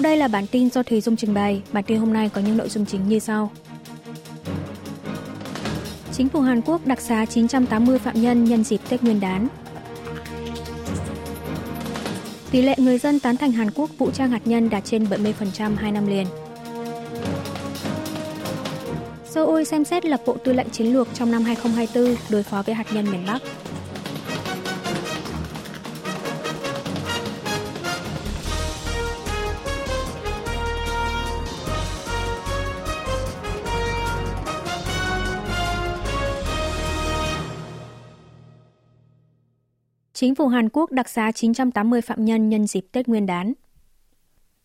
Sau 0.00 0.10
đây 0.10 0.16
là 0.16 0.28
bản 0.28 0.46
tin 0.46 0.70
do 0.70 0.82
Thùy 0.82 1.00
Dung 1.00 1.16
trình 1.16 1.34
bày. 1.34 1.62
Bản 1.72 1.84
tin 1.84 1.98
hôm 1.98 2.12
nay 2.12 2.30
có 2.34 2.40
những 2.40 2.56
nội 2.56 2.68
dung 2.68 2.86
chính 2.86 3.08
như 3.08 3.18
sau. 3.18 3.50
Chính 6.12 6.28
phủ 6.28 6.40
Hàn 6.40 6.60
Quốc 6.62 6.86
đặc 6.86 7.00
xá 7.00 7.26
980 7.26 7.98
phạm 7.98 8.22
nhân 8.22 8.44
nhân 8.44 8.64
dịp 8.64 8.80
Tết 8.88 9.02
Nguyên 9.02 9.20
đán. 9.20 9.48
Tỷ 12.50 12.62
lệ 12.62 12.74
người 12.78 12.98
dân 12.98 13.20
tán 13.20 13.36
thành 13.36 13.52
Hàn 13.52 13.70
Quốc 13.70 13.90
vũ 13.98 14.10
trang 14.10 14.30
hạt 14.30 14.40
nhân 14.44 14.70
đạt 14.70 14.84
trên 14.84 15.04
70% 15.04 15.76
hai 15.76 15.92
năm 15.92 16.06
liền. 16.06 16.26
Seoul 19.24 19.64
xem 19.64 19.84
xét 19.84 20.04
lập 20.04 20.20
bộ 20.26 20.36
tư 20.44 20.52
lệnh 20.52 20.70
chiến 20.70 20.92
lược 20.92 21.08
trong 21.14 21.30
năm 21.30 21.42
2024 21.42 22.16
đối 22.30 22.42
phó 22.42 22.62
với 22.62 22.74
hạt 22.74 22.86
nhân 22.92 23.10
miền 23.10 23.26
Bắc. 23.26 23.42
Chính 40.20 40.34
phủ 40.34 40.48
Hàn 40.48 40.68
Quốc 40.68 40.92
đặc 40.92 41.08
xá 41.08 41.32
980 41.32 42.00
phạm 42.00 42.24
nhân 42.24 42.48
nhân 42.48 42.66
dịp 42.66 42.86
Tết 42.92 43.08
Nguyên 43.08 43.26
đán. 43.26 43.52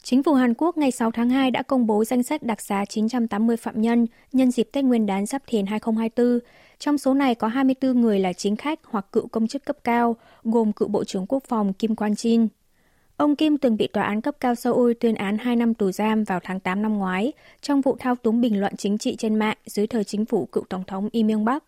Chính 0.04 0.24
phủ 0.24 0.34
Hàn 0.34 0.54
Quốc 0.54 0.78
ngày 0.78 0.92
6 0.92 1.12
tháng 1.12 1.30
2 1.30 1.52
đã 1.52 1.64
công 1.64 1.88
bố 1.88 2.06
danh 2.06 2.24
sách 2.24 2.44
đặc 2.44 2.62
xá 2.62 2.86
980 2.86 3.58
phạm 3.58 3.82
nhân 3.82 4.06
nhân 4.32 4.52
dịp 4.52 4.70
Tết 4.72 4.84
Nguyên 4.84 5.06
đán 5.06 5.26
Giáp 5.26 5.44
Thìn 5.48 5.66
2024. 5.66 6.40
Trong 6.80 6.98
số 6.98 7.14
này 7.14 7.36
có 7.36 7.48
24 7.48 8.02
người 8.02 8.20
là 8.20 8.34
chính 8.34 8.56
khách 8.56 8.80
hoặc 8.84 9.06
cựu 9.12 9.28
công 9.28 9.48
chức 9.48 9.66
cấp 9.66 9.78
cao, 9.84 10.16
gồm 10.44 10.74
cựu 10.74 10.88
Bộ 10.88 11.04
trưởng 11.04 11.26
Quốc 11.28 11.44
phòng 11.48 11.74
Kim 11.74 11.96
Quan 11.96 12.14
Jin. 12.14 12.48
Ông 13.18 13.36
Kim 13.36 13.58
từng 13.58 13.78
bị 13.78 13.88
tòa 13.88 14.04
án 14.04 14.22
cấp 14.22 14.36
cao 14.40 14.56
Seoul 14.56 14.92
tuyên 15.00 15.16
án 15.16 15.38
2 15.38 15.56
năm 15.56 15.74
tù 15.74 15.92
giam 15.92 16.24
vào 16.24 16.40
tháng 16.44 16.60
8 16.60 16.82
năm 16.82 16.98
ngoái 16.98 17.34
trong 17.62 17.82
vụ 17.82 17.96
thao 18.00 18.16
túng 18.16 18.42
bình 18.42 18.60
luận 18.60 18.76
chính 18.78 18.98
trị 18.98 19.16
trên 19.16 19.36
mạng 19.36 19.58
dưới 19.66 19.88
thời 19.88 20.04
chính 20.04 20.26
phủ 20.26 20.46
cựu 20.46 20.64
Tổng 20.70 20.84
thống 20.88 21.10
Lee 21.14 21.24
Myung-bắc. 21.24 21.64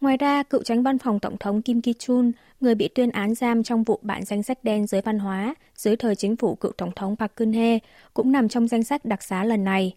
Ngoài 0.00 0.16
ra, 0.16 0.42
cựu 0.42 0.62
tránh 0.62 0.82
văn 0.82 0.98
phòng 0.98 1.20
Tổng 1.20 1.36
thống 1.40 1.62
Kim 1.62 1.80
Ki-chun, 1.80 2.32
người 2.60 2.74
bị 2.74 2.88
tuyên 2.88 3.10
án 3.10 3.34
giam 3.34 3.62
trong 3.62 3.84
vụ 3.84 3.98
bản 4.02 4.24
danh 4.24 4.42
sách 4.42 4.64
đen 4.64 4.86
giới 4.86 5.00
văn 5.00 5.18
hóa 5.18 5.54
dưới 5.76 5.96
thời 5.96 6.14
chính 6.14 6.36
phủ 6.36 6.54
cựu 6.54 6.72
Tổng 6.72 6.90
thống 6.96 7.16
Park 7.16 7.32
Geun-hye, 7.36 7.78
cũng 8.14 8.32
nằm 8.32 8.48
trong 8.48 8.68
danh 8.68 8.84
sách 8.84 9.04
đặc 9.04 9.22
xá 9.22 9.44
lần 9.44 9.64
này. 9.64 9.94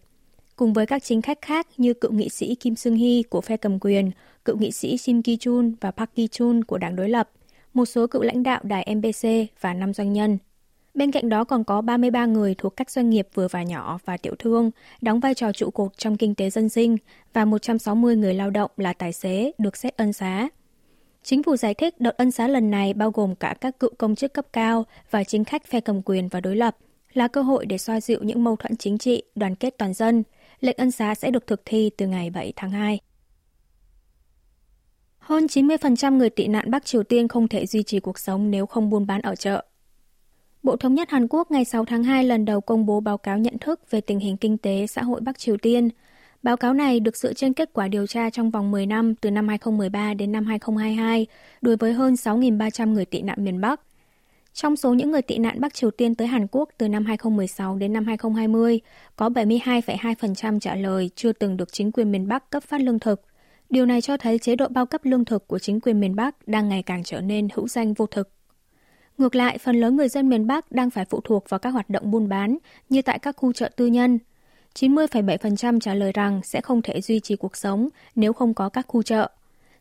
Cùng 0.56 0.72
với 0.72 0.86
các 0.86 1.02
chính 1.02 1.22
khách 1.22 1.42
khác 1.42 1.66
như 1.76 1.94
cựu 1.94 2.12
nghị 2.12 2.28
sĩ 2.28 2.54
Kim 2.54 2.74
Sung-hee 2.74 3.22
của 3.28 3.40
phe 3.40 3.56
cầm 3.56 3.78
quyền, 3.80 4.10
cựu 4.44 4.56
nghị 4.56 4.70
sĩ 4.70 4.98
Sim 4.98 5.20
Ki-chun 5.20 5.72
và 5.80 5.90
Park 5.90 6.10
Ki-chun 6.16 6.62
của 6.62 6.78
đảng 6.78 6.96
đối 6.96 7.08
lập, 7.08 7.30
một 7.74 7.84
số 7.84 8.06
cựu 8.06 8.22
lãnh 8.22 8.42
đạo 8.42 8.60
đài 8.62 8.94
MBC 8.94 9.28
và 9.60 9.74
năm 9.74 9.94
doanh 9.94 10.12
nhân. 10.12 10.38
Bên 10.94 11.10
cạnh 11.10 11.28
đó 11.28 11.44
còn 11.44 11.64
có 11.64 11.80
33 11.80 12.26
người 12.26 12.54
thuộc 12.58 12.76
các 12.76 12.90
doanh 12.90 13.10
nghiệp 13.10 13.28
vừa 13.34 13.48
và 13.48 13.62
nhỏ 13.62 13.98
và 14.04 14.16
tiểu 14.16 14.34
thương, 14.38 14.70
đóng 15.00 15.20
vai 15.20 15.34
trò 15.34 15.52
trụ 15.52 15.70
cột 15.70 15.98
trong 15.98 16.16
kinh 16.16 16.34
tế 16.34 16.50
dân 16.50 16.68
sinh 16.68 16.96
và 17.32 17.44
160 17.44 18.16
người 18.16 18.34
lao 18.34 18.50
động 18.50 18.70
là 18.76 18.92
tài 18.92 19.12
xế 19.12 19.52
được 19.58 19.76
xét 19.76 19.96
ân 19.96 20.12
xá. 20.12 20.48
Chính 21.22 21.42
phủ 21.42 21.56
giải 21.56 21.74
thích 21.74 22.00
đợt 22.00 22.16
ân 22.16 22.30
xá 22.30 22.48
lần 22.48 22.70
này 22.70 22.94
bao 22.94 23.10
gồm 23.10 23.34
cả 23.34 23.54
các 23.60 23.78
cựu 23.78 23.90
công 23.98 24.14
chức 24.14 24.32
cấp 24.34 24.46
cao 24.52 24.86
và 25.10 25.24
chính 25.24 25.44
khách 25.44 25.66
phe 25.66 25.80
cầm 25.80 26.02
quyền 26.02 26.28
và 26.28 26.40
đối 26.40 26.56
lập, 26.56 26.76
là 27.12 27.28
cơ 27.28 27.42
hội 27.42 27.66
để 27.66 27.78
xoa 27.78 28.00
dịu 28.00 28.18
những 28.22 28.44
mâu 28.44 28.56
thuẫn 28.56 28.76
chính 28.76 28.98
trị, 28.98 29.22
đoàn 29.34 29.54
kết 29.54 29.74
toàn 29.78 29.94
dân. 29.94 30.22
Lệnh 30.60 30.76
ân 30.76 30.90
xá 30.90 31.14
sẽ 31.14 31.30
được 31.30 31.46
thực 31.46 31.62
thi 31.64 31.90
từ 31.96 32.06
ngày 32.06 32.30
7 32.30 32.52
tháng 32.56 32.70
2. 32.70 33.00
Hơn 35.18 35.46
90% 35.46 36.16
người 36.16 36.30
tị 36.30 36.46
nạn 36.46 36.70
Bắc 36.70 36.84
Triều 36.84 37.02
Tiên 37.02 37.28
không 37.28 37.48
thể 37.48 37.66
duy 37.66 37.82
trì 37.82 38.00
cuộc 38.00 38.18
sống 38.18 38.50
nếu 38.50 38.66
không 38.66 38.90
buôn 38.90 39.06
bán 39.06 39.22
ở 39.22 39.34
chợ. 39.36 39.64
Bộ 40.64 40.76
Thống 40.76 40.94
nhất 40.94 41.10
Hàn 41.10 41.28
Quốc 41.28 41.50
ngày 41.50 41.64
6 41.64 41.84
tháng 41.84 42.04
2 42.04 42.24
lần 42.24 42.44
đầu 42.44 42.60
công 42.60 42.86
bố 42.86 43.00
báo 43.00 43.18
cáo 43.18 43.38
nhận 43.38 43.58
thức 43.58 43.90
về 43.90 44.00
tình 44.00 44.18
hình 44.18 44.36
kinh 44.36 44.58
tế 44.58 44.86
xã 44.86 45.02
hội 45.02 45.20
Bắc 45.20 45.38
Triều 45.38 45.56
Tiên. 45.56 45.88
Báo 46.42 46.56
cáo 46.56 46.74
này 46.74 47.00
được 47.00 47.16
dựa 47.16 47.32
trên 47.32 47.52
kết 47.52 47.70
quả 47.72 47.88
điều 47.88 48.06
tra 48.06 48.30
trong 48.30 48.50
vòng 48.50 48.70
10 48.70 48.86
năm 48.86 49.14
từ 49.14 49.30
năm 49.30 49.48
2013 49.48 50.14
đến 50.14 50.32
năm 50.32 50.46
2022 50.46 51.26
đối 51.60 51.76
với 51.76 51.92
hơn 51.92 52.14
6.300 52.14 52.92
người 52.92 53.04
tị 53.04 53.22
nạn 53.22 53.44
miền 53.44 53.60
Bắc. 53.60 53.80
Trong 54.52 54.76
số 54.76 54.94
những 54.94 55.10
người 55.10 55.22
tị 55.22 55.38
nạn 55.38 55.60
Bắc 55.60 55.74
Triều 55.74 55.90
Tiên 55.90 56.14
tới 56.14 56.26
Hàn 56.26 56.46
Quốc 56.50 56.68
từ 56.78 56.88
năm 56.88 57.04
2016 57.04 57.76
đến 57.76 57.92
năm 57.92 58.06
2020, 58.06 58.80
có 59.16 59.28
72,2% 59.28 60.60
trả 60.60 60.74
lời 60.74 61.10
chưa 61.16 61.32
từng 61.32 61.56
được 61.56 61.72
chính 61.72 61.92
quyền 61.92 62.12
miền 62.12 62.28
Bắc 62.28 62.50
cấp 62.50 62.62
phát 62.62 62.80
lương 62.80 62.98
thực. 62.98 63.22
Điều 63.70 63.86
này 63.86 64.00
cho 64.00 64.16
thấy 64.16 64.38
chế 64.38 64.56
độ 64.56 64.68
bao 64.68 64.86
cấp 64.86 65.00
lương 65.04 65.24
thực 65.24 65.48
của 65.48 65.58
chính 65.58 65.80
quyền 65.80 66.00
miền 66.00 66.16
Bắc 66.16 66.48
đang 66.48 66.68
ngày 66.68 66.82
càng 66.82 67.04
trở 67.04 67.20
nên 67.20 67.48
hữu 67.54 67.68
danh 67.68 67.94
vô 67.94 68.06
thực. 68.06 68.33
Ngược 69.18 69.34
lại, 69.34 69.58
phần 69.58 69.76
lớn 69.76 69.96
người 69.96 70.08
dân 70.08 70.28
miền 70.28 70.46
Bắc 70.46 70.72
đang 70.72 70.90
phải 70.90 71.04
phụ 71.04 71.20
thuộc 71.24 71.48
vào 71.48 71.58
các 71.58 71.70
hoạt 71.70 71.90
động 71.90 72.10
buôn 72.10 72.28
bán 72.28 72.58
như 72.88 73.02
tại 73.02 73.18
các 73.18 73.36
khu 73.36 73.52
chợ 73.52 73.68
tư 73.76 73.86
nhân. 73.86 74.18
90,7% 74.74 75.80
trả 75.80 75.94
lời 75.94 76.12
rằng 76.12 76.40
sẽ 76.44 76.60
không 76.60 76.82
thể 76.82 77.00
duy 77.00 77.20
trì 77.20 77.36
cuộc 77.36 77.56
sống 77.56 77.88
nếu 78.14 78.32
không 78.32 78.54
có 78.54 78.68
các 78.68 78.86
khu 78.88 79.02
chợ. 79.02 79.30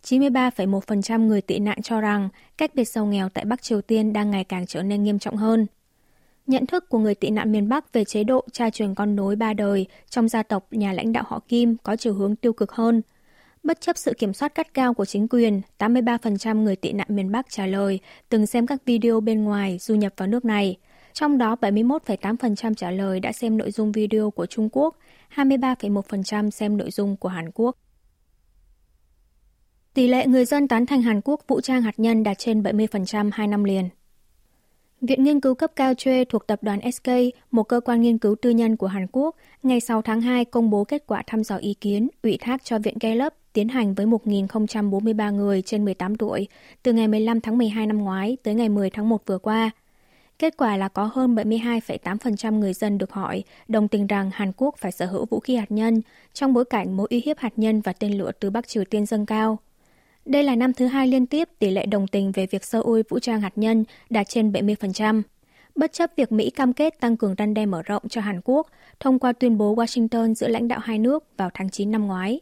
93,1% 0.03 1.27
người 1.27 1.41
tị 1.41 1.59
nạn 1.59 1.81
cho 1.81 2.01
rằng 2.01 2.29
cách 2.57 2.75
biệt 2.75 2.85
giàu 2.85 3.05
nghèo 3.05 3.29
tại 3.29 3.45
Bắc 3.45 3.61
Triều 3.61 3.81
Tiên 3.81 4.13
đang 4.13 4.31
ngày 4.31 4.43
càng 4.43 4.65
trở 4.65 4.81
nên 4.83 5.03
nghiêm 5.03 5.19
trọng 5.19 5.35
hơn. 5.35 5.65
Nhận 6.47 6.65
thức 6.65 6.89
của 6.89 6.99
người 6.99 7.15
tị 7.15 7.29
nạn 7.29 7.51
miền 7.51 7.69
Bắc 7.69 7.93
về 7.93 8.05
chế 8.05 8.23
độ 8.23 8.43
cha 8.51 8.69
truyền 8.69 8.95
con 8.95 9.15
nối 9.15 9.35
ba 9.35 9.53
đời 9.53 9.85
trong 10.09 10.29
gia 10.29 10.43
tộc 10.43 10.67
nhà 10.71 10.93
lãnh 10.93 11.13
đạo 11.13 11.23
họ 11.27 11.39
Kim 11.47 11.77
có 11.83 11.95
chiều 11.95 12.13
hướng 12.13 12.35
tiêu 12.35 12.53
cực 12.53 12.71
hơn– 12.71 13.01
Bất 13.63 13.81
chấp 13.81 13.97
sự 13.97 14.13
kiểm 14.17 14.33
soát 14.33 14.55
cắt 14.55 14.73
cao 14.73 14.93
của 14.93 15.05
chính 15.05 15.27
quyền, 15.27 15.61
83% 15.79 16.63
người 16.63 16.75
tị 16.75 16.91
nạn 16.91 17.07
miền 17.09 17.31
Bắc 17.31 17.49
trả 17.49 17.65
lời 17.65 17.99
từng 18.29 18.45
xem 18.45 18.67
các 18.67 18.85
video 18.85 19.21
bên 19.21 19.43
ngoài 19.43 19.77
du 19.77 19.95
nhập 19.95 20.13
vào 20.17 20.27
nước 20.27 20.45
này. 20.45 20.77
Trong 21.13 21.37
đó 21.37 21.55
71,8% 21.61 22.73
trả 22.73 22.91
lời 22.91 23.19
đã 23.19 23.31
xem 23.31 23.57
nội 23.57 23.71
dung 23.71 23.91
video 23.91 24.31
của 24.31 24.45
Trung 24.45 24.69
Quốc, 24.71 24.97
23,1% 25.35 26.49
xem 26.49 26.77
nội 26.77 26.91
dung 26.91 27.17
của 27.17 27.29
Hàn 27.29 27.51
Quốc. 27.53 27.77
Tỷ 29.93 30.07
lệ 30.07 30.27
người 30.27 30.45
dân 30.45 30.67
tán 30.67 30.85
thành 30.85 31.01
Hàn 31.01 31.21
Quốc 31.21 31.41
vũ 31.47 31.61
trang 31.61 31.81
hạt 31.81 31.99
nhân 31.99 32.23
đạt 32.23 32.37
trên 32.37 32.61
70% 32.61 33.29
hai 33.33 33.47
năm 33.47 33.63
liền. 33.63 33.89
Viện 35.07 35.23
Nghiên 35.23 35.39
cứu 35.39 35.55
cấp 35.55 35.71
cao 35.75 35.93
Chue 35.93 36.25
thuộc 36.25 36.47
tập 36.47 36.59
đoàn 36.61 36.91
SK, 36.91 37.09
một 37.51 37.63
cơ 37.63 37.79
quan 37.79 38.01
nghiên 38.01 38.17
cứu 38.17 38.35
tư 38.41 38.49
nhân 38.49 38.77
của 38.77 38.87
Hàn 38.87 39.07
Quốc, 39.11 39.35
ngày 39.63 39.79
6 39.79 40.01
tháng 40.01 40.21
2 40.21 40.45
công 40.45 40.69
bố 40.69 40.83
kết 40.83 41.03
quả 41.07 41.23
thăm 41.27 41.43
dò 41.43 41.55
ý 41.55 41.73
kiến 41.73 42.07
ủy 42.21 42.37
thác 42.41 42.63
cho 42.63 42.79
Viện 42.79 42.97
Gallup 42.99 43.33
tiến 43.53 43.69
hành 43.69 43.93
với 43.93 44.05
1.043 44.05 45.35
người 45.35 45.61
trên 45.61 45.85
18 45.85 46.15
tuổi 46.15 46.47
từ 46.83 46.93
ngày 46.93 47.07
15 47.07 47.41
tháng 47.41 47.57
12 47.57 47.87
năm 47.87 47.97
ngoái 47.97 48.37
tới 48.43 48.53
ngày 48.53 48.69
10 48.69 48.89
tháng 48.89 49.09
1 49.09 49.25
vừa 49.25 49.37
qua. 49.37 49.71
Kết 50.39 50.57
quả 50.57 50.77
là 50.77 50.87
có 50.87 51.09
hơn 51.13 51.35
72,8% 51.35 52.59
người 52.59 52.73
dân 52.73 52.97
được 52.97 53.11
hỏi 53.11 53.43
đồng 53.67 53.87
tình 53.87 54.07
rằng 54.07 54.29
Hàn 54.33 54.51
Quốc 54.57 54.75
phải 54.77 54.91
sở 54.91 55.05
hữu 55.05 55.25
vũ 55.25 55.39
khí 55.39 55.55
hạt 55.55 55.71
nhân 55.71 56.01
trong 56.33 56.53
bối 56.53 56.65
cảnh 56.65 56.97
mối 56.97 57.07
uy 57.09 57.21
hiếp 57.25 57.37
hạt 57.37 57.53
nhân 57.55 57.81
và 57.81 57.93
tên 57.93 58.17
lửa 58.17 58.31
từ 58.39 58.49
Bắc 58.49 58.67
Triều 58.67 58.83
Tiên 58.89 59.05
dâng 59.05 59.25
cao. 59.25 59.57
Đây 60.25 60.43
là 60.43 60.55
năm 60.55 60.73
thứ 60.73 60.85
hai 60.85 61.07
liên 61.07 61.25
tiếp 61.25 61.49
tỷ 61.59 61.71
lệ 61.71 61.85
đồng 61.85 62.07
tình 62.07 62.31
về 62.31 62.47
việc 62.51 62.63
Seoul 62.63 63.01
vũ 63.09 63.19
trang 63.19 63.41
hạt 63.41 63.53
nhân 63.55 63.83
đạt 64.09 64.29
trên 64.29 64.51
70%. 64.51 65.21
Bất 65.75 65.93
chấp 65.93 66.09
việc 66.15 66.31
Mỹ 66.31 66.49
cam 66.49 66.73
kết 66.73 66.99
tăng 66.99 67.17
cường 67.17 67.35
răn 67.37 67.53
đe 67.53 67.65
mở 67.65 67.81
rộng 67.81 68.03
cho 68.09 68.21
Hàn 68.21 68.41
Quốc 68.43 68.67
thông 68.99 69.19
qua 69.19 69.33
tuyên 69.33 69.57
bố 69.57 69.75
Washington 69.75 70.33
giữa 70.33 70.47
lãnh 70.47 70.67
đạo 70.67 70.79
hai 70.79 70.99
nước 70.99 71.23
vào 71.37 71.49
tháng 71.53 71.69
9 71.69 71.91
năm 71.91 72.07
ngoái. 72.07 72.39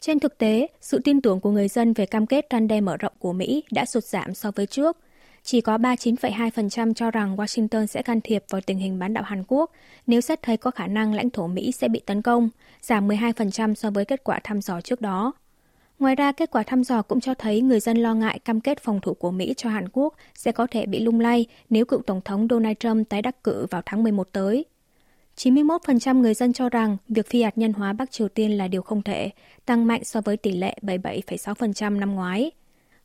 Trên 0.00 0.20
thực 0.20 0.38
tế, 0.38 0.66
sự 0.80 1.00
tin 1.04 1.20
tưởng 1.20 1.40
của 1.40 1.50
người 1.50 1.68
dân 1.68 1.92
về 1.92 2.06
cam 2.06 2.26
kết 2.26 2.46
răn 2.50 2.68
đe 2.68 2.80
mở 2.80 2.96
rộng 2.96 3.12
của 3.18 3.32
Mỹ 3.32 3.64
đã 3.70 3.84
sụt 3.84 4.04
giảm 4.04 4.34
so 4.34 4.50
với 4.50 4.66
trước. 4.66 4.96
Chỉ 5.42 5.60
có 5.60 5.76
39,2% 5.76 6.94
cho 6.94 7.10
rằng 7.10 7.36
Washington 7.36 7.86
sẽ 7.86 8.02
can 8.02 8.20
thiệp 8.20 8.44
vào 8.50 8.60
tình 8.60 8.78
hình 8.78 8.98
bán 8.98 9.14
đảo 9.14 9.24
Hàn 9.24 9.44
Quốc 9.48 9.70
nếu 10.06 10.20
xét 10.20 10.42
thấy 10.42 10.56
có 10.56 10.70
khả 10.70 10.86
năng 10.86 11.14
lãnh 11.14 11.30
thổ 11.30 11.46
Mỹ 11.46 11.72
sẽ 11.72 11.88
bị 11.88 12.00
tấn 12.06 12.22
công, 12.22 12.48
giảm 12.82 13.08
12% 13.08 13.74
so 13.74 13.90
với 13.90 14.04
kết 14.04 14.24
quả 14.24 14.40
thăm 14.44 14.60
dò 14.60 14.80
trước 14.80 15.00
đó. 15.00 15.32
Ngoài 16.00 16.14
ra, 16.14 16.32
kết 16.32 16.50
quả 16.50 16.62
thăm 16.62 16.84
dò 16.84 17.02
cũng 17.02 17.20
cho 17.20 17.34
thấy 17.34 17.60
người 17.60 17.80
dân 17.80 17.96
lo 17.96 18.14
ngại 18.14 18.38
cam 18.38 18.60
kết 18.60 18.82
phòng 18.82 19.00
thủ 19.00 19.14
của 19.14 19.30
Mỹ 19.30 19.54
cho 19.56 19.70
Hàn 19.70 19.88
Quốc 19.92 20.14
sẽ 20.34 20.52
có 20.52 20.66
thể 20.70 20.86
bị 20.86 21.00
lung 21.00 21.20
lay 21.20 21.46
nếu 21.70 21.84
cựu 21.84 22.02
Tổng 22.02 22.20
thống 22.24 22.46
Donald 22.50 22.76
Trump 22.80 23.08
tái 23.08 23.22
đắc 23.22 23.44
cử 23.44 23.66
vào 23.70 23.82
tháng 23.86 24.02
11 24.02 24.28
tới. 24.32 24.64
91% 25.36 26.20
người 26.20 26.34
dân 26.34 26.52
cho 26.52 26.68
rằng 26.68 26.96
việc 27.08 27.26
phi 27.28 27.42
hạt 27.42 27.58
nhân 27.58 27.72
hóa 27.72 27.92
Bắc 27.92 28.10
Triều 28.10 28.28
Tiên 28.28 28.58
là 28.58 28.68
điều 28.68 28.82
không 28.82 29.02
thể, 29.02 29.30
tăng 29.66 29.86
mạnh 29.86 30.04
so 30.04 30.20
với 30.20 30.36
tỷ 30.36 30.52
lệ 30.52 30.76
77,6% 30.82 31.98
năm 31.98 32.14
ngoái. 32.14 32.50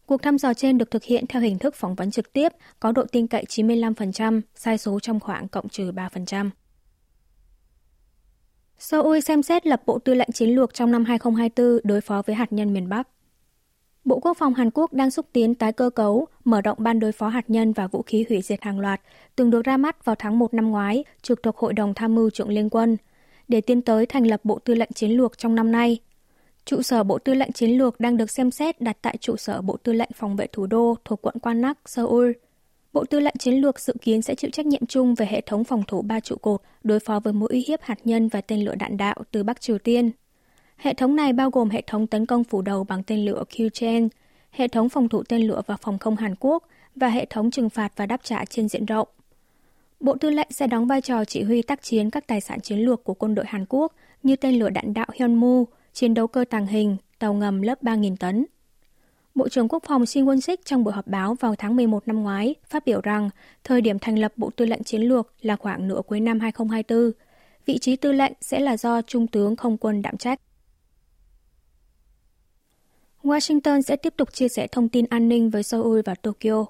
Cuộc 0.06 0.22
thăm 0.22 0.38
dò 0.38 0.54
trên 0.54 0.78
được 0.78 0.92
thực 0.92 1.04
hiện 1.04 1.28
theo 1.28 1.42
hình 1.42 1.60
thức 1.60 1.76
phỏng 1.76 1.96
vấn 1.96 2.12
trực 2.12 2.34
tiếp, 2.34 2.52
có 2.80 2.92
độ 2.92 3.04
tin 3.12 3.28
cậy 3.28 3.44
95%, 3.50 4.42
sai 4.56 4.78
số 4.78 5.00
trong 5.00 5.20
khoảng 5.20 5.48
cộng 5.48 5.70
trừ 5.70 5.92
3%. 5.92 6.50
Seoul 8.80 9.20
xem 9.20 9.44
xét 9.44 9.68
lập 9.68 9.82
Bộ 9.86 10.00
Tư 10.00 10.14
lệnh 10.14 10.32
Chiến 10.32 10.50
lược 10.50 10.74
trong 10.74 10.92
năm 10.92 11.06
2024 11.06 11.80
đối 11.84 12.02
phó 12.02 12.22
với 12.26 12.36
hạt 12.36 12.54
nhân 12.54 12.74
miền 12.74 12.90
Bắc. 12.90 13.08
Bộ 14.06 14.20
Quốc 14.20 14.38
phòng 14.38 14.54
Hàn 14.54 14.70
Quốc 14.74 14.94
đang 14.94 15.12
xúc 15.12 15.26
tiến 15.34 15.56
tái 15.56 15.72
cơ 15.72 15.90
cấu, 15.90 16.28
mở 16.44 16.62
rộng 16.62 16.78
ban 16.82 17.00
đối 17.00 17.12
phó 17.12 17.28
hạt 17.28 17.50
nhân 17.50 17.74
và 17.74 17.88
vũ 17.88 18.02
khí 18.02 18.26
hủy 18.30 18.42
diệt 18.42 18.64
hàng 18.64 18.80
loạt, 18.80 19.02
từng 19.36 19.50
được 19.50 19.62
ra 19.66 19.78
mắt 19.78 20.06
vào 20.06 20.16
tháng 20.20 20.40
1 20.40 20.54
năm 20.54 20.72
ngoái, 20.72 21.04
trực 21.22 21.44
thuộc 21.44 21.58
Hội 21.58 21.74
đồng 21.74 21.94
Tham 21.94 22.16
mưu 22.16 22.30
trưởng 22.30 22.50
Liên 22.50 22.70
quân, 22.70 22.98
để 23.48 23.62
tiến 23.62 23.82
tới 23.82 24.06
thành 24.06 24.28
lập 24.28 24.42
Bộ 24.44 24.60
Tư 24.60 24.76
lệnh 24.76 24.92
Chiến 24.96 25.12
lược 25.12 25.38
trong 25.38 25.56
năm 25.56 25.72
nay. 25.72 26.00
Trụ 26.66 26.82
sở 26.82 27.04
Bộ 27.04 27.18
Tư 27.18 27.34
lệnh 27.34 27.52
Chiến 27.52 27.78
lược 27.78 28.00
đang 28.00 28.18
được 28.18 28.32
xem 28.32 28.52
xét 28.52 28.82
đặt 28.82 28.98
tại 29.02 29.18
trụ 29.18 29.36
sở 29.36 29.62
Bộ 29.62 29.78
Tư 29.78 29.94
lệnh 29.94 30.10
Phòng 30.16 30.36
vệ 30.36 30.48
Thủ 30.48 30.68
đô 30.68 30.96
thuộc 31.06 31.22
quận 31.22 31.36
Quan 31.42 31.62
Nắc, 31.62 31.78
Seoul. 31.86 32.32
Bộ 32.96 33.06
Tư 33.06 33.20
lệnh 33.20 33.36
Chiến 33.40 33.54
lược 33.54 33.80
dự 33.80 33.94
kiến 34.02 34.22
sẽ 34.22 34.36
chịu 34.36 34.52
trách 34.52 34.66
nhiệm 34.66 34.86
chung 34.86 35.16
về 35.16 35.26
hệ 35.26 35.42
thống 35.42 35.64
phòng 35.64 35.84
thủ 35.88 36.02
ba 36.02 36.20
trụ 36.20 36.36
cột 36.36 36.62
đối 36.84 37.00
phó 37.00 37.20
với 37.20 37.34
mối 37.34 37.50
uy 37.52 37.66
hiếp 37.68 37.82
hạt 37.82 38.00
nhân 38.04 38.28
và 38.28 38.42
tên 38.42 38.66
lửa 38.66 38.76
đạn 38.80 38.98
đạo 38.98 39.16
từ 39.32 39.44
Bắc 39.44 39.62
Triều 39.62 39.78
Tiên. 39.78 40.12
Hệ 40.78 40.94
thống 40.94 41.16
này 41.16 41.34
bao 41.34 41.50
gồm 41.50 41.70
hệ 41.70 41.82
thống 41.88 42.08
tấn 42.08 42.26
công 42.26 42.44
phủ 42.44 42.62
đầu 42.62 42.84
bằng 42.84 43.04
tên 43.04 43.26
lửa 43.26 43.44
Q-Chain, 43.50 44.08
hệ 44.52 44.68
thống 44.68 44.90
phòng 44.90 45.10
thủ 45.10 45.24
tên 45.30 45.42
lửa 45.42 45.62
và 45.68 45.78
phòng 45.78 45.98
không 45.98 46.16
Hàn 46.16 46.36
Quốc 46.40 46.64
và 46.96 47.08
hệ 47.08 47.26
thống 47.30 47.52
trừng 47.52 47.70
phạt 47.70 47.92
và 47.96 48.06
đáp 48.06 48.20
trả 48.24 48.46
trên 48.46 48.70
diện 48.70 48.86
rộng. 48.86 49.08
Bộ 50.00 50.16
Tư 50.20 50.30
lệnh 50.30 50.52
sẽ 50.52 50.68
đóng 50.68 50.88
vai 50.88 51.02
trò 51.02 51.26
chỉ 51.26 51.44
huy 51.44 51.62
tác 51.62 51.84
chiến 51.84 52.10
các 52.10 52.28
tài 52.28 52.42
sản 52.42 52.62
chiến 52.62 52.80
lược 52.80 53.04
của 53.04 53.14
quân 53.14 53.36
đội 53.36 53.46
Hàn 53.48 53.66
Quốc 53.70 53.94
như 54.24 54.36
tên 54.36 54.60
lửa 54.60 54.70
đạn 54.70 54.94
đạo 54.94 55.08
Hyunmoo, 55.14 55.64
chiến 55.94 56.14
đấu 56.14 56.28
cơ 56.28 56.46
tàng 56.50 56.68
hình, 56.68 56.98
tàu 57.20 57.34
ngầm 57.34 57.62
lớp 57.62 57.84
3.000 57.84 58.16
tấn. 58.16 58.46
Bộ 59.36 59.50
trưởng 59.50 59.68
Quốc 59.68 59.84
phòng 59.88 60.06
Shin 60.06 60.26
Won-sik 60.26 60.58
trong 60.66 60.84
buổi 60.84 60.94
họp 60.94 61.08
báo 61.08 61.34
vào 61.34 61.56
tháng 61.56 61.76
11 61.76 62.08
năm 62.08 62.24
ngoái 62.24 62.56
phát 62.70 62.86
biểu 62.86 63.02
rằng 63.02 63.30
thời 63.64 63.82
điểm 63.82 64.00
thành 64.00 64.20
lập 64.20 64.34
Bộ 64.38 64.50
Tư 64.56 64.66
lệnh 64.66 64.84
Chiến 64.84 65.02
lược 65.02 65.34
là 65.42 65.56
khoảng 65.56 65.88
nửa 65.88 66.02
cuối 66.08 66.20
năm 66.20 66.40
2024. 66.40 67.12
Vị 67.66 67.78
trí 67.78 67.96
tư 67.96 68.12
lệnh 68.12 68.34
sẽ 68.42 68.60
là 68.60 68.78
do 68.78 69.02
Trung 69.02 69.28
tướng 69.28 69.56
Không 69.56 69.78
quân 69.78 70.02
đảm 70.02 70.18
trách. 70.18 70.40
Washington 73.24 73.82
sẽ 73.82 73.96
tiếp 73.96 74.14
tục 74.18 74.34
chia 74.34 74.48
sẻ 74.50 74.68
thông 74.68 74.90
tin 74.90 75.06
an 75.10 75.30
ninh 75.30 75.50
với 75.50 75.64
Seoul 75.64 76.00
và 76.06 76.16
Tokyo. 76.16 76.66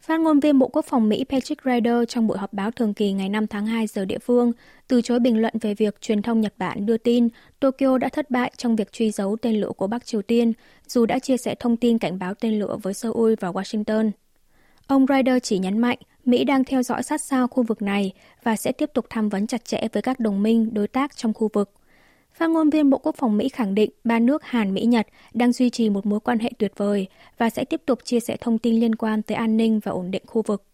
Phát 0.00 0.20
ngôn 0.20 0.40
viên 0.40 0.58
Bộ 0.58 0.68
Quốc 0.68 0.84
phòng 0.84 1.08
Mỹ 1.08 1.24
Patrick 1.28 1.64
Ryder 1.64 1.96
trong 2.08 2.26
buổi 2.26 2.38
họp 2.38 2.52
báo 2.52 2.70
thường 2.70 2.94
kỳ 2.94 3.12
ngày 3.12 3.28
5 3.28 3.46
tháng 3.46 3.66
2 3.66 3.86
giờ 3.86 4.04
địa 4.04 4.18
phương 4.18 4.52
từ 4.88 5.02
chối 5.02 5.20
bình 5.20 5.40
luận 5.40 5.54
về 5.60 5.74
việc 5.74 6.00
truyền 6.00 6.22
thông 6.22 6.40
Nhật 6.40 6.54
Bản 6.58 6.86
đưa 6.86 6.96
tin 6.96 7.28
Tokyo 7.60 7.98
đã 7.98 8.08
thất 8.08 8.30
bại 8.30 8.52
trong 8.56 8.76
việc 8.76 8.92
truy 8.92 9.10
dấu 9.10 9.36
tên 9.42 9.60
lửa 9.60 9.70
của 9.76 9.86
Bắc 9.86 10.06
Triều 10.06 10.22
Tiên, 10.22 10.52
dù 10.86 11.06
đã 11.06 11.18
chia 11.18 11.36
sẻ 11.36 11.54
thông 11.60 11.76
tin 11.76 11.98
cảnh 11.98 12.18
báo 12.18 12.34
tên 12.34 12.58
lửa 12.58 12.76
với 12.82 12.94
Seoul 12.94 13.34
và 13.40 13.50
Washington. 13.50 14.10
Ông 14.86 15.06
Ryder 15.06 15.36
chỉ 15.42 15.58
nhấn 15.58 15.78
mạnh 15.78 15.98
Mỹ 16.24 16.44
đang 16.44 16.64
theo 16.64 16.82
dõi 16.82 17.02
sát 17.02 17.20
sao 17.20 17.48
khu 17.48 17.62
vực 17.62 17.82
này 17.82 18.12
và 18.42 18.56
sẽ 18.56 18.72
tiếp 18.72 18.90
tục 18.94 19.06
tham 19.10 19.28
vấn 19.28 19.46
chặt 19.46 19.64
chẽ 19.64 19.88
với 19.92 20.02
các 20.02 20.20
đồng 20.20 20.42
minh, 20.42 20.74
đối 20.74 20.88
tác 20.88 21.16
trong 21.16 21.34
khu 21.34 21.48
vực. 21.52 21.70
Phát 22.40 22.50
ngôn 22.50 22.70
viên 22.70 22.90
Bộ 22.90 22.98
Quốc 22.98 23.16
phòng 23.18 23.36
Mỹ 23.36 23.48
khẳng 23.48 23.74
định 23.74 23.90
ba 24.04 24.18
nước 24.18 24.44
Hàn, 24.44 24.74
Mỹ, 24.74 24.84
Nhật 24.84 25.06
đang 25.34 25.52
duy 25.52 25.70
trì 25.70 25.90
một 25.90 26.06
mối 26.06 26.20
quan 26.20 26.38
hệ 26.38 26.50
tuyệt 26.58 26.72
vời 26.76 27.06
và 27.38 27.50
sẽ 27.50 27.64
tiếp 27.64 27.82
tục 27.86 27.98
chia 28.04 28.20
sẻ 28.20 28.36
thông 28.40 28.58
tin 28.58 28.80
liên 28.80 28.94
quan 28.94 29.22
tới 29.22 29.36
an 29.36 29.56
ninh 29.56 29.80
và 29.84 29.92
ổn 29.92 30.10
định 30.10 30.22
khu 30.26 30.42
vực. 30.42 30.64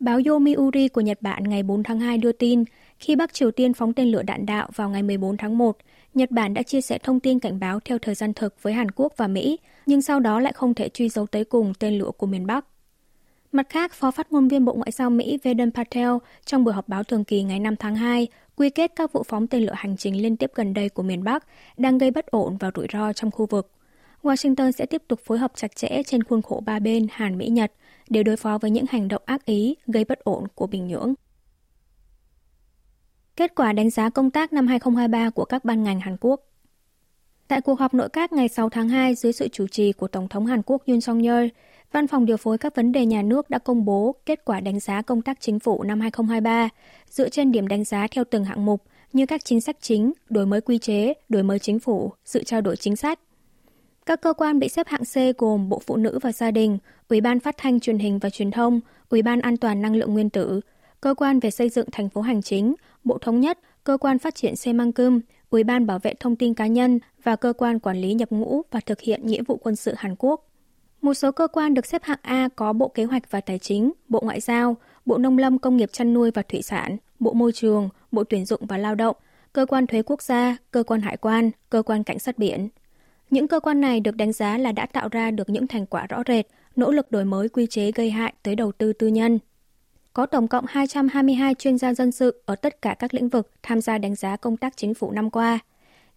Báo 0.00 0.20
Yomiuri 0.26 0.88
của 0.88 1.00
Nhật 1.00 1.22
Bản 1.22 1.44
ngày 1.44 1.62
4 1.62 1.82
tháng 1.82 2.00
2 2.00 2.18
đưa 2.18 2.32
tin, 2.32 2.64
khi 2.98 3.16
Bắc 3.16 3.34
Triều 3.34 3.50
Tiên 3.50 3.74
phóng 3.74 3.92
tên 3.92 4.08
lửa 4.08 4.22
đạn 4.22 4.46
đạo 4.46 4.68
vào 4.74 4.90
ngày 4.90 5.02
14 5.02 5.36
tháng 5.36 5.58
1, 5.58 5.76
Nhật 6.14 6.30
Bản 6.30 6.54
đã 6.54 6.62
chia 6.62 6.80
sẻ 6.80 6.98
thông 6.98 7.20
tin 7.20 7.38
cảnh 7.38 7.60
báo 7.60 7.80
theo 7.80 7.98
thời 7.98 8.14
gian 8.14 8.34
thực 8.34 8.62
với 8.62 8.72
Hàn 8.72 8.90
Quốc 8.90 9.12
và 9.16 9.26
Mỹ, 9.26 9.58
nhưng 9.86 10.02
sau 10.02 10.20
đó 10.20 10.40
lại 10.40 10.52
không 10.52 10.74
thể 10.74 10.88
truy 10.88 11.08
dấu 11.08 11.26
tới 11.26 11.44
cùng 11.44 11.72
tên 11.78 11.98
lửa 11.98 12.10
của 12.16 12.26
miền 12.26 12.46
Bắc. 12.46 12.66
Mặt 13.52 13.66
khác, 13.68 13.92
Phó 13.92 14.10
phát 14.10 14.32
ngôn 14.32 14.48
viên 14.48 14.64
Bộ 14.64 14.72
Ngoại 14.72 14.90
giao 14.90 15.10
Mỹ 15.10 15.38
Vedant 15.42 15.74
Patel 15.74 16.10
trong 16.44 16.64
buổi 16.64 16.74
họp 16.74 16.88
báo 16.88 17.04
thường 17.04 17.24
kỳ 17.24 17.42
ngày 17.42 17.60
5 17.60 17.76
tháng 17.76 17.96
2 17.96 18.28
quy 18.56 18.70
kết 18.70 18.92
các 18.96 19.12
vụ 19.12 19.22
phóng 19.22 19.46
tên 19.46 19.62
lửa 19.62 19.72
hành 19.76 19.96
trình 19.96 20.22
liên 20.22 20.36
tiếp 20.36 20.50
gần 20.54 20.74
đây 20.74 20.88
của 20.88 21.02
miền 21.02 21.24
Bắc 21.24 21.46
đang 21.76 21.98
gây 21.98 22.10
bất 22.10 22.26
ổn 22.26 22.56
và 22.56 22.70
rủi 22.74 22.86
ro 22.92 23.12
trong 23.12 23.30
khu 23.30 23.46
vực. 23.46 23.70
Washington 24.22 24.70
sẽ 24.70 24.86
tiếp 24.86 25.02
tục 25.08 25.20
phối 25.24 25.38
hợp 25.38 25.52
chặt 25.54 25.76
chẽ 25.76 26.02
trên 26.06 26.24
khuôn 26.24 26.42
khổ 26.42 26.62
ba 26.66 26.78
bên 26.78 27.06
Hàn 27.10 27.38
Mỹ-Nhật 27.38 27.72
để 28.08 28.22
đối 28.22 28.36
phó 28.36 28.58
với 28.58 28.70
những 28.70 28.84
hành 28.88 29.08
động 29.08 29.22
ác 29.26 29.44
ý 29.44 29.76
gây 29.86 30.04
bất 30.04 30.18
ổn 30.18 30.44
của 30.54 30.66
Bình 30.66 30.86
Nhưỡng. 30.86 31.14
Kết 33.36 33.54
quả 33.54 33.72
đánh 33.72 33.90
giá 33.90 34.10
công 34.10 34.30
tác 34.30 34.52
năm 34.52 34.66
2023 34.66 35.30
của 35.30 35.44
các 35.44 35.64
ban 35.64 35.82
ngành 35.82 36.00
Hàn 36.00 36.16
Quốc 36.20 36.40
Tại 37.52 37.60
cuộc 37.60 37.78
họp 37.78 37.94
nội 37.94 38.08
các 38.08 38.32
ngày 38.32 38.48
6 38.48 38.68
tháng 38.68 38.88
2 38.88 39.14
dưới 39.14 39.32
sự 39.32 39.48
chủ 39.48 39.66
trì 39.66 39.92
của 39.92 40.08
Tổng 40.08 40.28
thống 40.28 40.46
Hàn 40.46 40.62
Quốc 40.62 40.82
Yoon 40.86 40.98
song-yeol, 40.98 41.48
Văn 41.92 42.06
phòng 42.06 42.26
điều 42.26 42.36
phối 42.36 42.58
các 42.58 42.74
vấn 42.74 42.92
đề 42.92 43.06
nhà 43.06 43.22
nước 43.22 43.50
đã 43.50 43.58
công 43.58 43.84
bố 43.84 44.14
kết 44.26 44.44
quả 44.44 44.60
đánh 44.60 44.80
giá 44.80 45.02
công 45.02 45.22
tác 45.22 45.40
chính 45.40 45.58
phủ 45.58 45.82
năm 45.82 46.00
2023 46.00 46.68
dựa 47.10 47.28
trên 47.28 47.52
điểm 47.52 47.68
đánh 47.68 47.84
giá 47.84 48.06
theo 48.10 48.24
từng 48.24 48.44
hạng 48.44 48.64
mục 48.64 48.82
như 49.12 49.26
các 49.26 49.44
chính 49.44 49.60
sách 49.60 49.76
chính, 49.80 50.12
đổi 50.28 50.46
mới 50.46 50.60
quy 50.60 50.78
chế, 50.78 51.14
đổi 51.28 51.42
mới 51.42 51.58
chính 51.58 51.78
phủ, 51.78 52.12
sự 52.24 52.44
trao 52.44 52.60
đổi 52.60 52.76
chính 52.76 52.96
sách. 52.96 53.18
Các 54.06 54.20
cơ 54.20 54.32
quan 54.32 54.58
bị 54.58 54.68
xếp 54.68 54.86
hạng 54.88 55.04
C 55.04 55.38
gồm 55.38 55.68
Bộ 55.68 55.82
Phụ 55.86 55.96
nữ 55.96 56.18
và 56.22 56.32
Gia 56.32 56.50
đình, 56.50 56.78
Ủy 57.08 57.20
ban 57.20 57.40
Phát 57.40 57.54
thanh 57.58 57.80
Truyền 57.80 57.98
hình 57.98 58.18
và 58.18 58.30
Truyền 58.30 58.50
thông, 58.50 58.80
Ủy 59.08 59.22
ban 59.22 59.40
An 59.40 59.56
toàn 59.56 59.82
Năng 59.82 59.96
lượng 59.96 60.12
Nguyên 60.12 60.30
tử, 60.30 60.60
Cơ 61.00 61.14
quan 61.14 61.40
về 61.40 61.50
xây 61.50 61.68
dựng 61.68 61.88
thành 61.92 62.08
phố 62.08 62.20
hành 62.20 62.42
chính, 62.42 62.74
Bộ 63.04 63.18
Thống 63.18 63.40
nhất, 63.40 63.58
Cơ 63.84 63.96
quan 63.96 64.18
Phát 64.18 64.34
triển 64.34 64.56
xe 64.56 64.72
măng 64.72 64.92
cơm, 64.92 65.20
Ủy 65.50 65.64
ban 65.64 65.86
Bảo 65.86 65.98
vệ 65.98 66.14
Thông 66.20 66.36
tin 66.36 66.54
cá 66.54 66.66
nhân 66.66 66.98
và 67.22 67.36
Cơ 67.36 67.52
quan 67.52 67.78
Quản 67.78 67.96
lý 67.96 68.14
nhập 68.14 68.30
ngũ 68.30 68.62
và 68.70 68.80
thực 68.86 69.00
hiện 69.00 69.26
nghĩa 69.26 69.42
vụ 69.42 69.56
quân 69.56 69.76
sự 69.76 69.94
Hàn 69.96 70.14
Quốc. 70.18 70.51
Một 71.02 71.14
số 71.14 71.32
cơ 71.32 71.48
quan 71.48 71.74
được 71.74 71.86
xếp 71.86 72.02
hạng 72.04 72.18
A 72.22 72.48
có 72.56 72.72
Bộ 72.72 72.88
Kế 72.88 73.04
hoạch 73.04 73.30
và 73.30 73.40
Tài 73.40 73.58
chính, 73.58 73.92
Bộ 74.08 74.20
Ngoại 74.20 74.40
giao, 74.40 74.76
Bộ 75.06 75.18
Nông 75.18 75.38
lâm 75.38 75.58
Công 75.58 75.76
nghiệp 75.76 75.92
chăn 75.92 76.14
nuôi 76.14 76.30
và 76.30 76.42
Thủy 76.42 76.62
sản, 76.62 76.96
Bộ 77.18 77.32
Môi 77.32 77.52
trường, 77.52 77.88
Bộ 78.12 78.24
Tuyển 78.24 78.44
dụng 78.44 78.66
và 78.66 78.78
Lao 78.78 78.94
động, 78.94 79.16
Cơ 79.52 79.66
quan 79.66 79.86
Thuế 79.86 80.02
Quốc 80.02 80.22
gia, 80.22 80.56
Cơ 80.70 80.82
quan 80.82 81.00
Hải 81.00 81.16
quan, 81.16 81.50
Cơ 81.70 81.82
quan 81.82 82.04
Cảnh 82.04 82.18
sát 82.18 82.38
biển. 82.38 82.68
Những 83.30 83.48
cơ 83.48 83.60
quan 83.60 83.80
này 83.80 84.00
được 84.00 84.16
đánh 84.16 84.32
giá 84.32 84.58
là 84.58 84.72
đã 84.72 84.86
tạo 84.86 85.08
ra 85.08 85.30
được 85.30 85.50
những 85.50 85.66
thành 85.66 85.86
quả 85.86 86.06
rõ 86.06 86.22
rệt, 86.26 86.46
nỗ 86.76 86.90
lực 86.90 87.10
đổi 87.10 87.24
mới 87.24 87.48
quy 87.48 87.66
chế 87.66 87.92
gây 87.92 88.10
hại 88.10 88.34
tới 88.42 88.56
đầu 88.56 88.72
tư 88.72 88.92
tư 88.92 89.06
nhân. 89.06 89.38
Có 90.12 90.26
tổng 90.26 90.48
cộng 90.48 90.64
222 90.68 91.54
chuyên 91.54 91.78
gia 91.78 91.94
dân 91.94 92.12
sự 92.12 92.42
ở 92.46 92.54
tất 92.54 92.82
cả 92.82 92.94
các 92.98 93.14
lĩnh 93.14 93.28
vực 93.28 93.50
tham 93.62 93.80
gia 93.80 93.98
đánh 93.98 94.14
giá 94.14 94.36
công 94.36 94.56
tác 94.56 94.76
chính 94.76 94.94
phủ 94.94 95.10
năm 95.10 95.30
qua. 95.30 95.58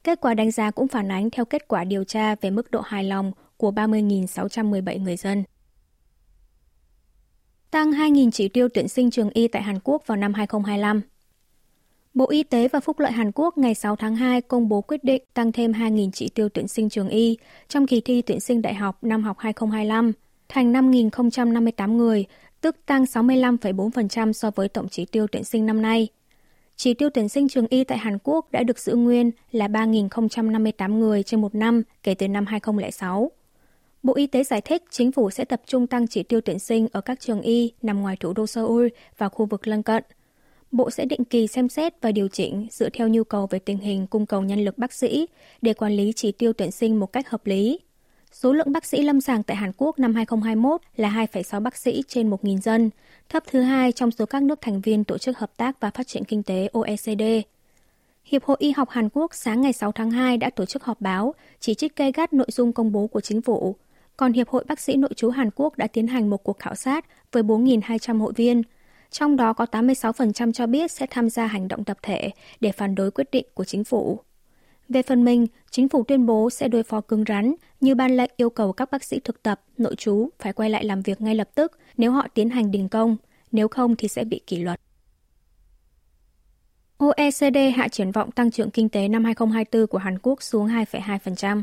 Kết 0.04 0.22
quả 0.22 0.34
đánh 0.34 0.52
giá 0.52 0.72
cũng 0.72 0.88
phản 0.88 1.12
ánh 1.12 1.30
theo 1.30 1.46
kết 1.46 1.68
quả 1.68 1.84
điều 1.84 2.04
tra 2.04 2.36
về 2.36 2.50
mức 2.50 2.72
độ 2.72 2.81
hài 2.81 3.04
lòng 3.04 3.31
của 3.57 3.72
30.617 3.72 5.02
người 5.02 5.18
dân. 5.18 5.44
Tăng 7.72 7.92
2.000 7.92 8.31
chỉ 8.31 8.48
tiêu 8.48 8.68
tuyển 8.74 8.88
sinh 8.88 9.12
trường 9.12 9.30
y 9.30 9.48
tại 9.48 9.62
Hàn 9.62 9.80
Quốc 9.84 10.07
vào 10.07 10.18
năm 10.18 10.34
2025. 10.34 11.02
Bộ 12.13 12.30
Y 12.30 12.44
tế 12.44 12.68
và 12.68 12.80
Phúc 12.80 13.00
lợi 13.00 13.12
Hàn 13.12 13.31
Quốc 13.36 13.57
ngày 13.57 13.75
6 13.75 13.96
tháng 13.96 14.16
2 14.16 14.42
công 14.42 14.69
bố 14.69 14.81
quyết 14.81 15.04
định 15.04 15.24
tăng 15.34 15.52
thêm 15.52 15.72
2.000 15.72 16.12
chỉ 16.12 16.30
tiêu 16.30 16.50
tuyển 16.50 16.68
sinh 16.68 16.90
trường 16.90 17.10
y 17.10 17.38
trong 17.68 17.88
kỳ 17.88 18.02
thi 18.02 18.22
tuyển 18.22 18.40
sinh 18.40 18.62
đại 18.62 18.74
học 18.74 19.04
năm 19.04 19.24
học 19.24 19.38
2025 19.40 20.13
thành 20.50 20.74
5.058 20.74 21.92
người, 21.92 22.25
tức 22.62 22.75
tăng 22.86 23.04
65,4% 23.04 24.34
so 24.34 24.52
với 24.52 24.69
tổng 24.69 24.90
chỉ 24.90 25.06
tiêu 25.06 25.28
tuyển 25.31 25.44
sinh 25.44 25.66
năm 25.66 25.81
nay. 25.81 26.07
Chỉ 26.75 26.94
tiêu 26.94 27.10
tuyển 27.13 27.30
sinh 27.30 27.48
trường 27.48 27.68
y 27.69 27.84
tại 27.84 27.98
Hàn 27.98 28.18
Quốc 28.24 28.52
đã 28.52 28.63
được 28.63 28.80
giữ 28.80 28.96
nguyên 28.96 29.31
là 29.52 29.68
3.058 29.68 30.94
người 30.94 31.24
trên 31.24 31.42
một 31.42 31.56
năm 31.56 31.84
kể 32.04 32.16
từ 32.16 32.28
năm 32.28 32.46
2006. 32.46 33.31
Bộ 34.06 34.13
Y 34.13 34.28
tế 34.28 34.44
giải 34.44 34.62
thích 34.62 34.84
chính 34.90 35.12
phủ 35.12 35.30
sẽ 35.30 35.46
tập 35.46 35.62
trung 35.66 35.88
tăng 35.88 36.07
chỉ 36.07 36.24
tiêu 36.24 36.42
tuyển 36.42 36.59
sinh 36.59 36.88
ở 36.92 37.02
các 37.02 37.19
trường 37.19 37.42
y 37.42 37.71
nằm 37.81 38.02
ngoài 38.02 38.18
thủ 38.19 38.33
đô 38.33 38.47
Seoul 38.47 38.88
và 39.18 39.30
khu 39.30 39.45
vực 39.45 39.68
lân 39.68 39.83
cận. 39.83 40.04
Bộ 40.71 40.90
sẽ 40.90 41.06
định 41.06 41.26
kỳ 41.26 41.47
xem 41.47 41.69
xét 41.69 42.02
và 42.02 42.12
điều 42.12 42.28
chỉnh 42.28 42.68
dựa 42.71 42.90
theo 42.90 43.07
nhu 43.07 43.24
cầu 43.24 43.47
về 43.47 43.59
tình 43.59 43.78
hình 43.78 44.07
cung 44.07 44.26
cầu 44.26 44.42
nhân 44.42 44.66
lực 44.66 44.78
bác 44.78 44.94
sĩ 44.94 45.28
để 45.62 45.74
quản 45.74 45.92
lý 45.92 46.14
chỉ 46.16 46.31
tiêu 46.31 46.54
tuyển 46.54 46.71
sinh 46.71 47.00
một 47.00 47.14
cách 47.14 47.30
hợp 47.30 47.45
lý. 47.45 47.80
Số 48.31 48.54
lượng 48.54 48.71
bác 48.71 48.85
sĩ 48.85 49.02
lâm 49.02 49.21
sàng 49.21 49.44
tại 49.44 49.57
Hàn 49.57 49.71
Quốc 49.78 50.00
năm 50.00 50.16
2021 50.16 50.81
là 50.95 51.28
2,6 51.31 51.59
bác 51.59 51.78
sĩ 51.78 52.04
trên 52.07 52.30
1.000 52.30 52.57
dân, 52.57 52.90
thấp 53.30 53.44
thứ 53.52 53.62
hai 53.62 53.92
trong 53.92 54.12
số 54.12 54.26
các 54.26 54.44
nước 54.44 54.62
thành 54.62 54.81
viên 54.81 55.04
Tổ 55.04 55.18
chức 55.18 55.38
Hợp 55.38 55.57
tác 55.57 55.80
và 55.80 55.90
Phát 55.90 56.07
triển 56.07 56.24
Kinh 56.24 56.44
tế 56.44 56.69
OECD. 56.74 57.24
Hiệp 58.26 58.44
hội 58.44 58.57
Y 58.59 58.71
học 58.71 58.90
Hàn 58.90 59.09
Quốc 59.09 59.33
sáng 59.33 59.62
ngày 59.62 59.74
6 59.74 59.92
tháng 59.92 60.12
2 60.12 60.38
đã 60.38 60.50
tổ 60.50 60.66
chức 60.66 60.83
họp 60.83 61.02
báo 61.02 61.33
chỉ 61.59 61.74
trích 61.74 61.95
gây 61.95 62.12
gắt 62.12 62.33
nội 62.33 62.47
dung 62.50 62.74
công 62.74 62.92
bố 62.92 63.07
của 63.07 63.21
chính 63.21 63.42
phủ, 63.42 63.76
còn 64.18 64.34
Hiệp 64.34 64.50
hội 64.50 64.64
Bác 64.68 64.80
sĩ 64.80 64.95
Nội 64.95 65.14
trú 65.16 65.30
Hàn 65.30 65.50
Quốc 65.56 65.78
đã 65.78 65.88
tiến 65.88 66.07
hành 66.07 66.30
một 66.30 66.44
cuộc 66.44 66.60
khảo 66.60 66.76
sát 66.76 67.06
với 67.31 67.44
4.200 67.44 68.19
hội 68.19 68.34
viên. 68.36 68.62
Trong 69.12 69.36
đó 69.36 69.54
có 69.54 69.66
86% 69.72 70.52
cho 70.52 70.68
biết 70.68 70.92
sẽ 70.92 71.07
tham 71.10 71.30
gia 71.30 71.48
hành 71.48 71.68
động 71.68 71.84
tập 71.84 71.98
thể 72.02 72.30
để 72.60 72.72
phản 72.72 72.95
đối 72.95 73.12
quyết 73.12 73.31
định 73.31 73.45
của 73.54 73.64
chính 73.64 73.84
phủ. 73.84 74.19
Về 74.90 75.02
phần 75.02 75.26
mình, 75.26 75.48
chính 75.72 75.90
phủ 75.90 76.04
tuyên 76.04 76.26
bố 76.26 76.50
sẽ 76.50 76.68
đối 76.68 76.84
phó 76.84 77.02
cứng 77.02 77.24
rắn 77.28 77.56
như 77.81 77.95
ban 77.95 78.18
lệnh 78.18 78.31
yêu 78.38 78.50
cầu 78.50 78.74
các 78.74 78.92
bác 78.92 79.04
sĩ 79.04 79.19
thực 79.19 79.44
tập, 79.44 79.62
nội 79.78 79.95
trú 79.95 80.30
phải 80.40 80.54
quay 80.54 80.69
lại 80.69 80.84
làm 80.84 81.02
việc 81.02 81.22
ngay 81.22 81.36
lập 81.36 81.50
tức 81.56 81.72
nếu 81.98 82.12
họ 82.12 82.28
tiến 82.34 82.50
hành 82.50 82.72
đình 82.72 82.90
công, 82.90 83.18
nếu 83.52 83.68
không 83.68 83.95
thì 83.95 84.07
sẽ 84.07 84.24
bị 84.24 84.42
kỷ 84.48 84.57
luật. 84.57 84.81
OECD 86.98 87.57
hạ 87.76 87.88
triển 87.88 88.12
vọng 88.12 88.31
tăng 88.31 88.52
trưởng 88.52 88.72
kinh 88.72 88.90
tế 88.90 89.07
năm 89.07 89.24
2024 89.24 89.88
của 89.88 89.98
Hàn 89.98 90.19
Quốc 90.19 90.44
xuống 90.44 90.68
2,2%. 90.68 91.62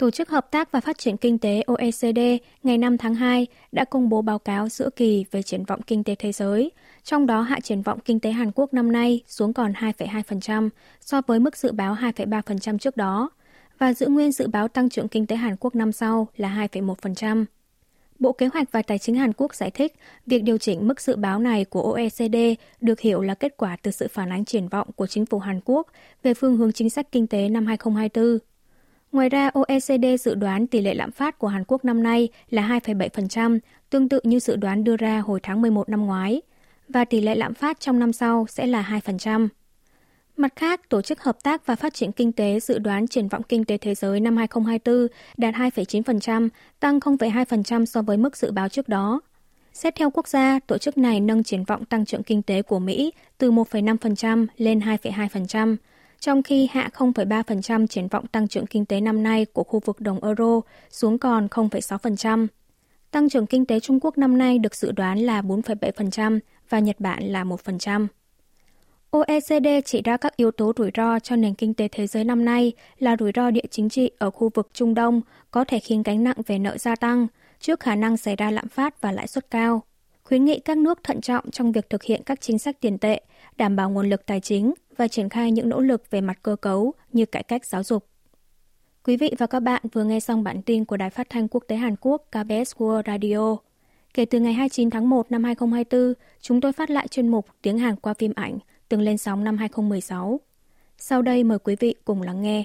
Tổ 0.00 0.10
chức 0.10 0.28
Hợp 0.28 0.50
tác 0.50 0.72
và 0.72 0.80
Phát 0.80 0.98
triển 0.98 1.16
Kinh 1.16 1.38
tế 1.38 1.62
OECD 1.66 2.18
ngày 2.62 2.78
5 2.78 2.98
tháng 2.98 3.14
2 3.14 3.46
đã 3.72 3.84
công 3.84 4.08
bố 4.08 4.22
báo 4.22 4.38
cáo 4.38 4.68
giữa 4.68 4.90
kỳ 4.96 5.24
về 5.30 5.42
triển 5.42 5.64
vọng 5.64 5.82
kinh 5.82 6.04
tế 6.04 6.14
thế 6.14 6.32
giới, 6.32 6.70
trong 7.04 7.26
đó 7.26 7.40
hạ 7.40 7.60
triển 7.60 7.82
vọng 7.82 7.98
kinh 8.04 8.20
tế 8.20 8.30
Hàn 8.30 8.50
Quốc 8.54 8.74
năm 8.74 8.92
nay 8.92 9.20
xuống 9.26 9.52
còn 9.52 9.72
2,2% 9.72 10.68
so 11.00 11.20
với 11.26 11.40
mức 11.40 11.56
dự 11.56 11.72
báo 11.72 11.94
2,3% 11.94 12.78
trước 12.78 12.96
đó, 12.96 13.30
và 13.78 13.94
giữ 13.94 14.06
nguyên 14.06 14.32
dự 14.32 14.46
báo 14.46 14.68
tăng 14.68 14.88
trưởng 14.88 15.08
kinh 15.08 15.26
tế 15.26 15.36
Hàn 15.36 15.56
Quốc 15.60 15.74
năm 15.74 15.92
sau 15.92 16.28
là 16.36 16.68
2,1%. 16.72 17.44
Bộ 18.18 18.32
Kế 18.32 18.46
hoạch 18.46 18.72
và 18.72 18.82
Tài 18.82 18.98
chính 18.98 19.14
Hàn 19.14 19.32
Quốc 19.32 19.54
giải 19.54 19.70
thích 19.70 19.94
việc 20.26 20.42
điều 20.42 20.58
chỉnh 20.58 20.88
mức 20.88 21.00
dự 21.00 21.16
báo 21.16 21.38
này 21.38 21.64
của 21.64 21.82
OECD 21.82 22.36
được 22.80 23.00
hiểu 23.00 23.20
là 23.20 23.34
kết 23.34 23.56
quả 23.56 23.76
từ 23.82 23.90
sự 23.90 24.08
phản 24.12 24.32
ánh 24.32 24.44
triển 24.44 24.68
vọng 24.68 24.88
của 24.96 25.06
chính 25.06 25.26
phủ 25.26 25.38
Hàn 25.38 25.60
Quốc 25.64 25.86
về 26.22 26.34
phương 26.34 26.56
hướng 26.56 26.72
chính 26.72 26.90
sách 26.90 27.12
kinh 27.12 27.26
tế 27.26 27.48
năm 27.48 27.66
2024 27.66 28.49
Ngoài 29.12 29.28
ra, 29.28 29.50
OECD 29.54 30.04
dự 30.20 30.34
đoán 30.34 30.66
tỷ 30.66 30.80
lệ 30.80 30.94
lạm 30.94 31.10
phát 31.10 31.38
của 31.38 31.48
Hàn 31.48 31.64
Quốc 31.66 31.84
năm 31.84 32.02
nay 32.02 32.28
là 32.50 32.80
2,7%, 32.84 33.58
tương 33.90 34.08
tự 34.08 34.20
như 34.22 34.40
dự 34.40 34.56
đoán 34.56 34.84
đưa 34.84 34.96
ra 34.96 35.18
hồi 35.18 35.40
tháng 35.42 35.62
11 35.62 35.88
năm 35.88 36.06
ngoái, 36.06 36.42
và 36.88 37.04
tỷ 37.04 37.20
lệ 37.20 37.34
lạm 37.34 37.54
phát 37.54 37.80
trong 37.80 37.98
năm 37.98 38.12
sau 38.12 38.46
sẽ 38.48 38.66
là 38.66 39.00
2%. 39.04 39.48
Mặt 40.36 40.52
khác, 40.56 40.88
Tổ 40.88 41.02
chức 41.02 41.22
Hợp 41.22 41.42
tác 41.42 41.66
và 41.66 41.76
Phát 41.76 41.94
triển 41.94 42.12
Kinh 42.12 42.32
tế 42.32 42.60
dự 42.60 42.78
đoán 42.78 43.08
triển 43.08 43.28
vọng 43.28 43.42
kinh 43.42 43.64
tế 43.64 43.78
thế 43.78 43.94
giới 43.94 44.20
năm 44.20 44.36
2024 44.36 45.08
đạt 45.36 45.54
2,9%, 45.54 46.48
tăng 46.80 46.98
0,2% 46.98 47.84
so 47.84 48.02
với 48.02 48.16
mức 48.16 48.36
dự 48.36 48.50
báo 48.50 48.68
trước 48.68 48.88
đó. 48.88 49.20
Xét 49.72 49.94
theo 49.94 50.10
quốc 50.10 50.28
gia, 50.28 50.58
tổ 50.66 50.78
chức 50.78 50.98
này 50.98 51.20
nâng 51.20 51.42
triển 51.42 51.64
vọng 51.64 51.84
tăng 51.84 52.04
trưởng 52.04 52.22
kinh 52.22 52.42
tế 52.42 52.62
của 52.62 52.78
Mỹ 52.78 53.12
từ 53.38 53.50
1,5% 53.50 54.46
lên 54.56 54.78
2,2%, 54.78 55.76
trong 56.20 56.42
khi 56.42 56.68
hạ 56.72 56.90
0,3% 56.94 57.86
triển 57.86 58.08
vọng 58.08 58.26
tăng 58.26 58.48
trưởng 58.48 58.66
kinh 58.66 58.84
tế 58.84 59.00
năm 59.00 59.22
nay 59.22 59.44
của 59.44 59.62
khu 59.62 59.80
vực 59.84 60.00
đồng 60.00 60.24
euro 60.24 60.60
xuống 60.90 61.18
còn 61.18 61.46
0,6%. 61.46 62.46
Tăng 63.10 63.28
trưởng 63.28 63.46
kinh 63.46 63.66
tế 63.66 63.80
Trung 63.80 63.98
Quốc 64.00 64.18
năm 64.18 64.38
nay 64.38 64.58
được 64.58 64.74
dự 64.74 64.92
đoán 64.92 65.18
là 65.18 65.42
4,7% 65.42 66.38
và 66.68 66.78
Nhật 66.78 67.00
Bản 67.00 67.24
là 67.24 67.44
1%. 67.44 68.06
OECD 69.10 69.66
chỉ 69.84 70.02
ra 70.04 70.16
các 70.16 70.36
yếu 70.36 70.50
tố 70.50 70.72
rủi 70.76 70.90
ro 70.96 71.18
cho 71.18 71.36
nền 71.36 71.54
kinh 71.54 71.74
tế 71.74 71.88
thế 71.88 72.06
giới 72.06 72.24
năm 72.24 72.44
nay 72.44 72.72
là 72.98 73.16
rủi 73.18 73.32
ro 73.34 73.50
địa 73.50 73.66
chính 73.70 73.88
trị 73.88 74.10
ở 74.18 74.30
khu 74.30 74.50
vực 74.54 74.68
Trung 74.72 74.94
Đông 74.94 75.20
có 75.50 75.64
thể 75.64 75.78
khiến 75.78 76.02
gánh 76.02 76.24
nặng 76.24 76.36
về 76.46 76.58
nợ 76.58 76.78
gia 76.78 76.96
tăng 76.96 77.26
trước 77.60 77.80
khả 77.80 77.94
năng 77.94 78.16
xảy 78.16 78.36
ra 78.36 78.50
lạm 78.50 78.68
phát 78.68 79.00
và 79.00 79.12
lãi 79.12 79.26
suất 79.26 79.50
cao. 79.50 79.82
Khuyến 80.24 80.44
nghị 80.44 80.60
các 80.60 80.78
nước 80.78 81.04
thận 81.04 81.20
trọng 81.20 81.50
trong 81.50 81.72
việc 81.72 81.90
thực 81.90 82.02
hiện 82.02 82.22
các 82.26 82.40
chính 82.40 82.58
sách 82.58 82.80
tiền 82.80 82.98
tệ, 82.98 83.20
đảm 83.56 83.76
bảo 83.76 83.90
nguồn 83.90 84.10
lực 84.10 84.26
tài 84.26 84.40
chính 84.40 84.72
và 85.00 85.08
triển 85.08 85.28
khai 85.28 85.50
những 85.50 85.68
nỗ 85.68 85.80
lực 85.80 86.10
về 86.10 86.20
mặt 86.20 86.38
cơ 86.42 86.56
cấu 86.56 86.92
như 87.12 87.26
cải 87.26 87.42
cách 87.42 87.64
giáo 87.64 87.82
dục. 87.82 88.06
Quý 89.04 89.16
vị 89.16 89.34
và 89.38 89.46
các 89.46 89.60
bạn 89.60 89.82
vừa 89.92 90.04
nghe 90.04 90.20
xong 90.20 90.44
bản 90.44 90.62
tin 90.62 90.84
của 90.84 90.96
Đài 90.96 91.10
Phát 91.10 91.30
thanh 91.30 91.48
Quốc 91.48 91.64
tế 91.68 91.76
Hàn 91.76 91.96
Quốc 92.00 92.22
KBS 92.30 92.76
World 92.76 93.02
Radio. 93.06 93.56
Kể 94.14 94.24
từ 94.24 94.40
ngày 94.40 94.52
29 94.52 94.90
tháng 94.90 95.10
1 95.10 95.30
năm 95.30 95.44
2024, 95.44 96.14
chúng 96.40 96.60
tôi 96.60 96.72
phát 96.72 96.90
lại 96.90 97.08
chuyên 97.08 97.28
mục 97.28 97.46
Tiếng 97.62 97.78
Hàn 97.78 97.96
qua 97.96 98.14
phim 98.14 98.32
ảnh 98.36 98.58
từng 98.88 99.00
lên 99.00 99.18
sóng 99.18 99.44
năm 99.44 99.58
2016. 99.58 100.40
Sau 100.98 101.22
đây 101.22 101.44
mời 101.44 101.58
quý 101.58 101.76
vị 101.80 101.94
cùng 102.04 102.22
lắng 102.22 102.42
nghe. 102.42 102.64